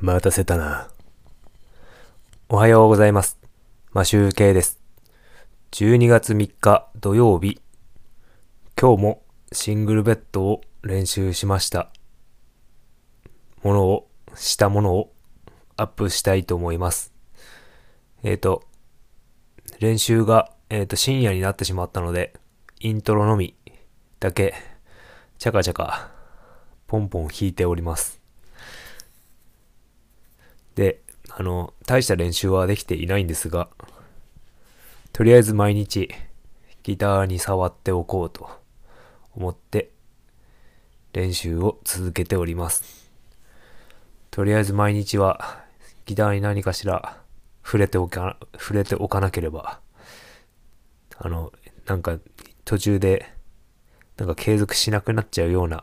[0.00, 0.88] 待たせたな。
[2.48, 3.36] おはようございます。
[3.90, 4.78] マシュウケイです。
[5.72, 7.60] 12月3日土曜日。
[8.80, 11.90] 今日もシングルベッドを練習しました。
[13.64, 15.12] ものを、したものを
[15.76, 17.12] アップしたいと思います。
[18.22, 18.62] えっ、と、
[19.80, 22.34] 練習が、えっ、と、深夜になってしまったので、
[22.78, 23.56] イントロのみ
[24.20, 24.54] だけ、
[25.38, 26.12] チャカチャカ、
[26.86, 28.17] ポンポン弾いております。
[30.78, 33.68] で、あの、大した練習はできていないんですが、
[35.12, 36.08] とりあえず毎日
[36.84, 38.48] ギターに触っておこうと
[39.34, 39.90] 思って
[41.12, 43.10] 練習を続けております。
[44.30, 45.64] とりあえず毎日は
[46.06, 47.18] ギターに何かしら
[47.64, 49.80] 触れておか、触れておかなければ、
[51.16, 51.52] あの、
[51.86, 52.20] なんか
[52.64, 53.26] 途中で
[54.16, 55.82] なんか継続しなくなっちゃうような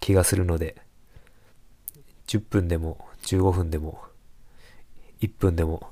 [0.00, 0.82] 気がするので、
[2.26, 4.02] 10分でも15分でも
[5.20, 5.90] 1分でも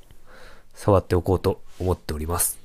[0.74, 2.58] 触っておこうと思っております。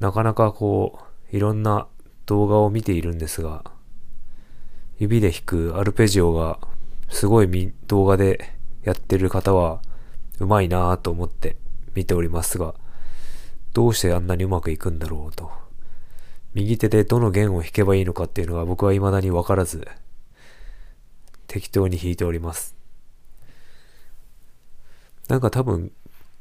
[0.00, 1.00] なかなかこ
[1.32, 1.86] う、いろんな
[2.26, 3.64] 動画を見ているんですが、
[4.98, 6.58] 指で弾くアルペジオが
[7.08, 9.80] すごい動画でやってる方は
[10.38, 11.56] うまいなぁと思って
[11.94, 12.74] 見ておりますが、
[13.72, 15.50] どうしてあんなにうまくいくんだろうと。
[16.54, 19.88] 右手でどの弦を弾けばいいのかっていうのが僕は未だにわからず、
[21.48, 22.76] 適当に弾いております。
[25.28, 25.92] なんか多分、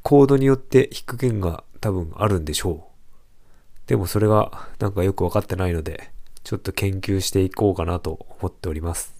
[0.02, 2.94] コードによって弾く弦が多分あるんでしょう。
[3.88, 6.12] でもそれがなんかよくわかってないので、
[6.44, 9.14] ちょっと研究していこうかなと思っております。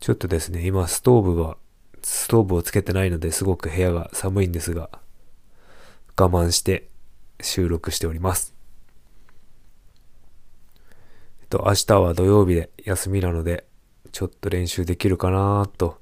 [0.00, 1.56] ちょっとですね、今ストーブが、
[2.02, 4.90] ストーブをつけてないのですごく部屋が寒いんですが、
[6.18, 6.88] 我慢して
[7.40, 8.54] 収録しております。
[11.42, 13.66] えっと、明日は土曜日で休みなので、
[14.12, 16.00] ちょっと練習できるかなと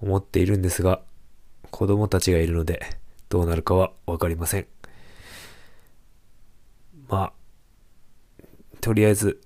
[0.00, 1.00] 思っているんですが、
[1.70, 2.80] 子供たちがいるので、
[3.28, 4.66] どうなるかはわかりません。
[7.08, 7.32] まあ、
[8.80, 9.40] とりあえず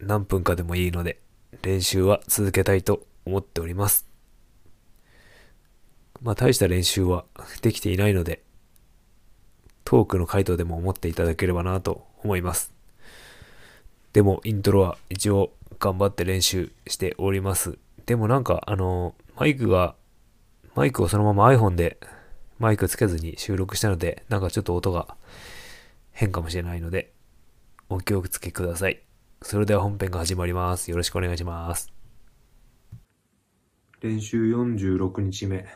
[0.00, 1.20] 何分かでもいいので、
[1.62, 4.06] 練習は続けたいと思っております。
[6.20, 7.24] まあ、大した練習は
[7.62, 8.42] できていないので、
[9.84, 12.72] トークの回答でも思っていただければなと思います。
[14.12, 17.78] でも、イントロは一応頑張って練習しております。
[18.06, 19.94] でもなんか、あの、マイクが、
[20.74, 21.98] マイクをそのまま iPhone で
[22.58, 25.16] マイクつけずに収録したので、なんかちょっと音が
[26.12, 27.12] 変かもしれないので、
[27.88, 29.02] お気をつけください。
[29.42, 30.90] それでは本編が始まります。
[30.90, 31.92] よろしくお願いします。
[34.00, 35.66] 練習46日目。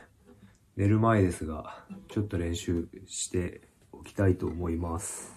[0.77, 5.36] 寝る前ですが、ちょっと練習しておきたいと思います。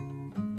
[0.00, 0.49] Thank you.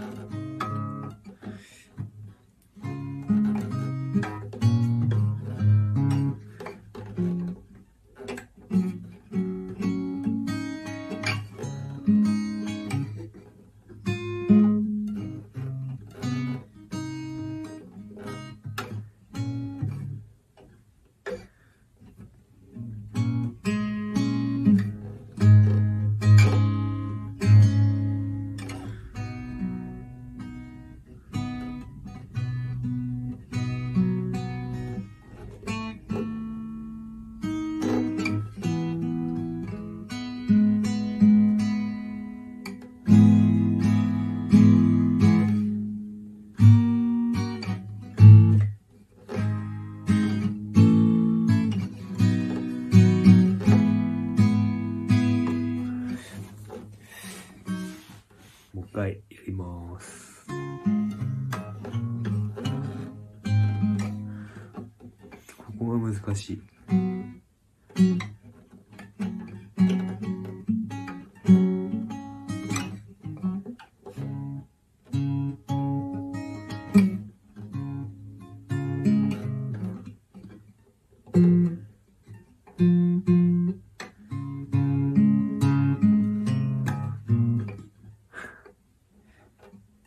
[66.32, 66.62] 難しい。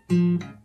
[0.08, 0.65] イン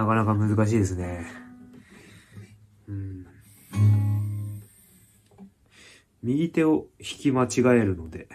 [0.00, 1.26] なかなか難しいですね。
[2.88, 3.26] うん。
[6.22, 8.28] 右手を引き間違えるので。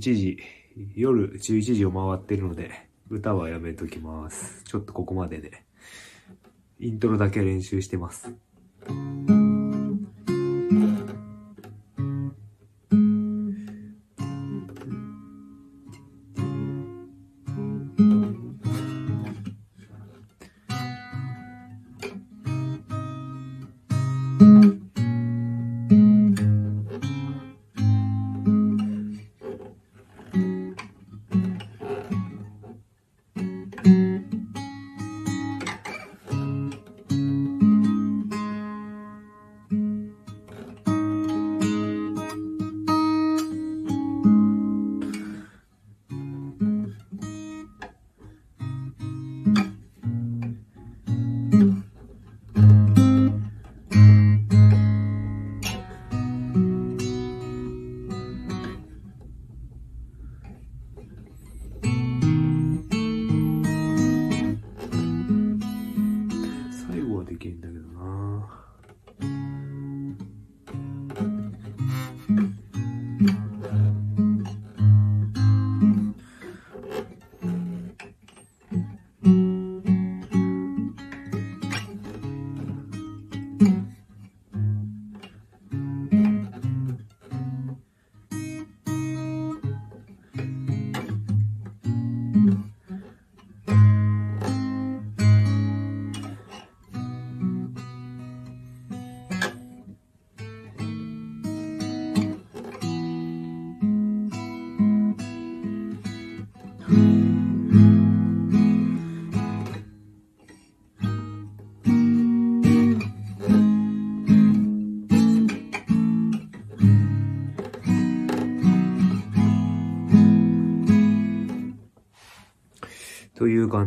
[0.00, 0.38] 11時、
[0.96, 4.64] 夜11時を回ってるので、歌はやめときます。
[4.64, 5.62] ちょっとここまでで。
[6.78, 8.34] イントロだけ練習してます。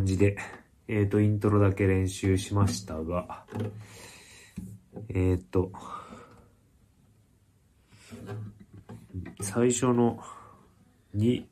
[0.04, 0.36] 感じで、
[0.90, 3.46] えっ、ー、と、イントロだけ練習しましたが、
[5.08, 5.72] えっ、ー、と、
[9.40, 10.20] 最初の
[11.16, 11.46] 2、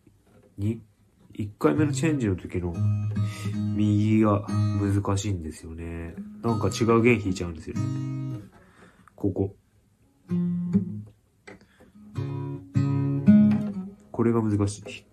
[0.59, 0.79] 2、
[1.33, 2.73] 1回目のチェンジの時の
[3.73, 6.13] 右が難しいんですよね。
[6.43, 8.41] なんか違う弦弾いちゃうんですよね。
[9.15, 9.55] ここ。
[14.11, 15.10] これが難しい。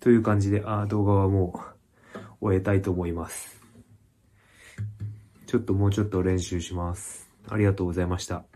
[0.00, 1.60] という感じで、あ動画はも
[2.40, 3.62] う終えたいと思います。
[5.46, 7.30] ちょっともうちょっと練習します。
[7.48, 8.51] ありがとうございました。